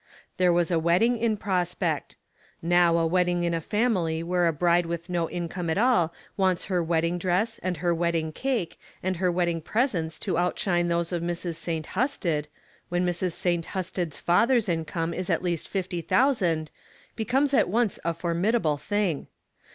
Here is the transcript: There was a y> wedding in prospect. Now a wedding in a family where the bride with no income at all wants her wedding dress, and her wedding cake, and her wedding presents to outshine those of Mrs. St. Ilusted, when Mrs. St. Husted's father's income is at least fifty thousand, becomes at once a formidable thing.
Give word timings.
There 0.37 0.51
was 0.51 0.71
a 0.71 0.79
y> 0.79 0.83
wedding 0.83 1.15
in 1.15 1.37
prospect. 1.37 2.15
Now 2.59 2.97
a 2.97 3.05
wedding 3.05 3.43
in 3.43 3.53
a 3.53 3.61
family 3.61 4.23
where 4.23 4.47
the 4.51 4.57
bride 4.57 4.87
with 4.87 5.11
no 5.11 5.29
income 5.29 5.69
at 5.69 5.77
all 5.77 6.11
wants 6.35 6.63
her 6.63 6.81
wedding 6.83 7.19
dress, 7.19 7.59
and 7.61 7.77
her 7.77 7.93
wedding 7.93 8.31
cake, 8.31 8.79
and 9.03 9.17
her 9.17 9.31
wedding 9.31 9.61
presents 9.61 10.17
to 10.21 10.39
outshine 10.39 10.87
those 10.87 11.11
of 11.11 11.21
Mrs. 11.21 11.53
St. 11.53 11.85
Ilusted, 11.85 12.47
when 12.89 13.05
Mrs. 13.05 13.33
St. 13.33 13.63
Husted's 13.63 14.17
father's 14.19 14.67
income 14.67 15.13
is 15.13 15.29
at 15.29 15.43
least 15.43 15.67
fifty 15.67 16.01
thousand, 16.01 16.71
becomes 17.15 17.53
at 17.53 17.69
once 17.69 17.99
a 18.03 18.15
formidable 18.15 18.77
thing. 18.77 19.27